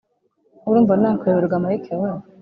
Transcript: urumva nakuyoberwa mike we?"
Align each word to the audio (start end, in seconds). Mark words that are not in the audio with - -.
urumva 0.67 0.93
nakuyoberwa 1.01 1.57
mike 1.63 1.93
we?" 2.01 2.09